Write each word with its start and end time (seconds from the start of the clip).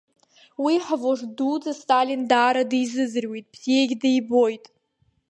Уи 0.63 0.75
ҳвожд 0.85 1.27
дуӡӡа 1.37 1.73
Сталин 1.79 2.21
даара 2.29 2.63
дизыӡырҩуеит, 2.71 3.45
бзиагьы 3.53 3.95
дибоит… 4.01 4.65